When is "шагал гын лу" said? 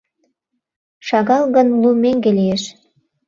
1.07-1.89